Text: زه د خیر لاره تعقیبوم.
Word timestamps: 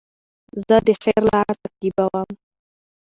زه 0.65 0.75
د 0.85 0.89
خیر 1.01 1.21
لاره 1.29 1.53
تعقیبوم. 1.61 2.29